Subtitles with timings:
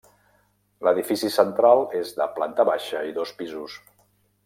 [0.87, 3.81] L'edifici central és de planta baixa i dos pisos.